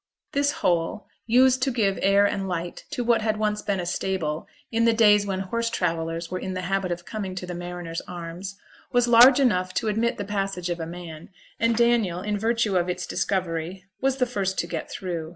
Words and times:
This 0.31 0.51
hole, 0.65 1.05
used 1.27 1.61
to 1.61 1.69
give 1.69 1.99
air 2.01 2.25
and 2.25 2.47
light 2.49 2.85
to 2.89 3.03
what 3.03 3.21
had 3.21 3.37
once 3.37 3.61
been 3.61 3.79
a 3.79 3.85
stable, 3.85 4.47
in 4.71 4.85
the 4.85 4.95
days 4.95 5.27
when 5.27 5.41
horse 5.41 5.69
travellers 5.69 6.31
were 6.31 6.39
in 6.39 6.55
the 6.55 6.63
habit 6.63 6.91
of 6.91 7.05
coming 7.05 7.35
to 7.35 7.45
the 7.45 7.53
Mariners' 7.53 8.01
Arms, 8.07 8.57
was 8.91 9.07
large 9.07 9.39
enough 9.39 9.75
to 9.75 9.89
admit 9.89 10.17
the 10.17 10.25
passage 10.25 10.71
of 10.71 10.79
a 10.79 10.87
man; 10.87 11.29
and 11.59 11.75
Daniel, 11.77 12.19
in 12.21 12.39
virtue 12.39 12.77
of 12.77 12.89
its 12.89 13.05
discovery, 13.05 13.85
was 14.01 14.17
the 14.17 14.25
first 14.25 14.57
to 14.57 14.65
get 14.65 14.89
through. 14.89 15.29